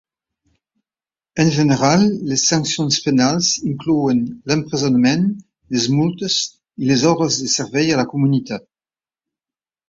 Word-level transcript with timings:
En 1.43 1.51
general, 1.57 2.05
les 2.29 2.45
sancions 2.51 2.97
penals 3.07 3.49
inclouen 3.73 4.23
l'empresonament, 4.53 5.29
les 5.77 5.87
multes 5.99 6.39
i 6.87 6.91
les 6.93 7.05
ordres 7.13 7.39
de 7.45 7.53
servei 7.59 7.93
a 7.93 8.01
la 8.01 8.09
comunitat. 8.17 8.67